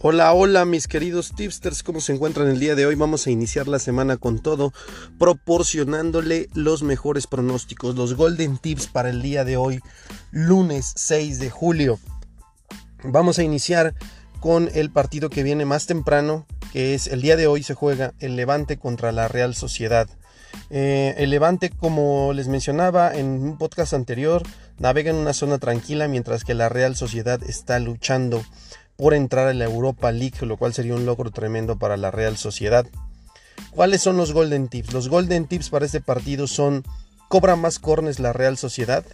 [0.00, 2.94] Hola, hola mis queridos tipsters, ¿cómo se encuentran el día de hoy?
[2.94, 4.72] Vamos a iniciar la semana con todo,
[5.18, 9.80] proporcionándole los mejores pronósticos, los golden tips para el día de hoy,
[10.30, 11.98] lunes 6 de julio.
[13.02, 13.96] Vamos a iniciar
[14.38, 18.14] con el partido que viene más temprano, que es el día de hoy se juega
[18.20, 20.08] el Levante contra la Real Sociedad.
[20.70, 24.44] Eh, el Levante, como les mencionaba en un podcast anterior,
[24.78, 28.44] navega en una zona tranquila mientras que la Real Sociedad está luchando
[28.98, 32.36] por entrar a la Europa League, lo cual sería un logro tremendo para la Real
[32.36, 32.84] Sociedad.
[33.70, 34.92] ¿Cuáles son los Golden Tips?
[34.92, 36.82] Los Golden Tips para este partido son
[37.28, 39.04] cobra más cornes la Real Sociedad,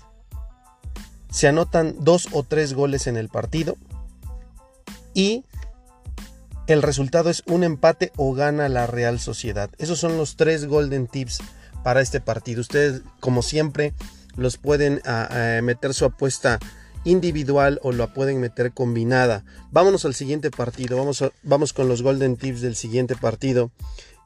[1.31, 3.77] se anotan dos o tres goles en el partido
[5.13, 5.45] y
[6.67, 9.69] el resultado es un empate o gana la Real Sociedad.
[9.77, 11.41] Esos son los tres Golden Tips
[11.83, 12.63] para este partido.
[12.63, 13.93] Ustedes, como siempre,
[14.35, 16.59] los pueden ah, ah, meter su apuesta
[17.05, 19.45] individual o la pueden meter combinada.
[19.71, 20.97] Vámonos al siguiente partido.
[20.97, 23.71] Vamos, vamos con los golden tips del siguiente partido,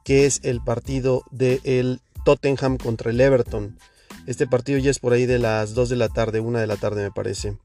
[0.03, 3.77] que es el partido del el Tottenham contra el Everton.
[4.25, 6.77] Este partido ya es por ahí de las 2 de la tarde, 1 de la
[6.77, 7.57] tarde me parece.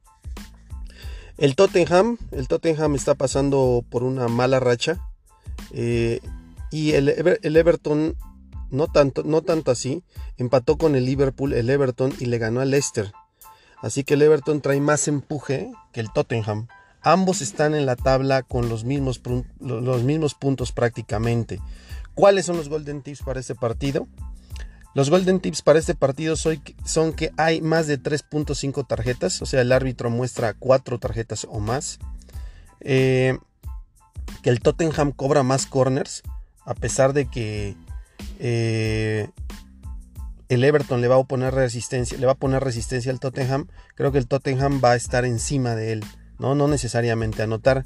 [1.37, 4.99] El Tottenham, el Tottenham está pasando por una mala racha.
[5.73, 6.21] Eh,
[6.71, 8.17] y el, el, Everton,
[8.71, 10.03] no tanto, no tanto así,
[10.39, 13.13] empató con el Liverpool, el Everton, y le ganó al Leicester.
[13.85, 16.69] Así que el Everton trae más empuje que el Tottenham.
[17.03, 19.21] Ambos están en la tabla con los mismos,
[19.61, 21.61] los mismos puntos prácticamente.
[22.15, 24.09] ¿Cuáles son los Golden Tips para este partido?
[24.95, 29.61] Los Golden Tips para este partido son que hay más de 3.5 tarjetas, o sea,
[29.61, 31.99] el árbitro muestra 4 tarjetas o más.
[32.81, 33.37] Eh,
[34.43, 36.23] que el Tottenham cobra más corners,
[36.65, 37.77] a pesar de que
[38.39, 39.29] eh,
[40.49, 44.13] el Everton le va a poner resistencia, le va a poner resistencia al Tottenham, creo
[44.13, 46.05] que el Tottenham va a estar encima de él,
[46.39, 47.85] no, no necesariamente anotar.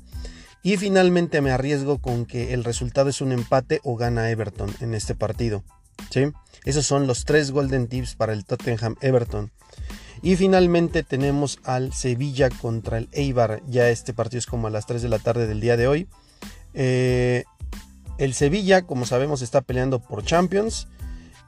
[0.62, 4.94] Y finalmente me arriesgo con que el resultado es un empate o gana Everton en
[4.94, 5.62] este partido.
[6.10, 6.32] ¿sí?
[6.64, 9.52] Esos son los tres golden tips para el Tottenham Everton.
[10.22, 13.62] Y finalmente tenemos al Sevilla contra el Eibar.
[13.68, 16.08] Ya este partido es como a las 3 de la tarde del día de hoy.
[16.74, 17.44] Eh,
[18.18, 20.88] el Sevilla, como sabemos, está peleando por Champions.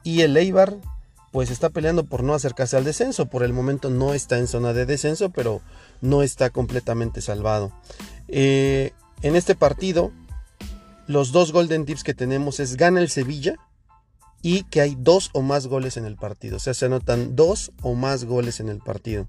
[0.03, 0.77] Y el Eibar
[1.31, 3.27] pues está peleando por no acercarse al descenso.
[3.27, 5.61] Por el momento no está en zona de descenso, pero
[6.01, 7.71] no está completamente salvado.
[8.27, 10.11] Eh, en este partido,
[11.07, 13.55] los dos golden tips que tenemos es gana el Sevilla
[14.41, 16.57] y que hay dos o más goles en el partido.
[16.57, 19.27] O sea, se anotan dos o más goles en el partido.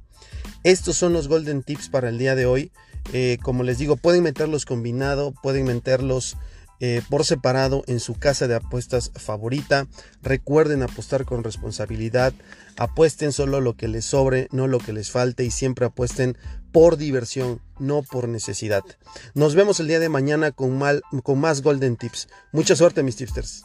[0.64, 2.72] Estos son los golden tips para el día de hoy.
[3.12, 6.36] Eh, como les digo, pueden meterlos combinado, pueden meterlos
[6.84, 9.86] eh, por separado en su casa de apuestas favorita.
[10.20, 12.32] Recuerden apostar con responsabilidad.
[12.76, 16.36] Apuesten solo lo que les sobre, no lo que les falte y siempre apuesten
[16.72, 18.82] por diversión, no por necesidad.
[19.34, 20.82] Nos vemos el día de mañana con,
[21.22, 22.26] con más Golden Tips.
[22.50, 23.62] Mucha suerte mis tipsters.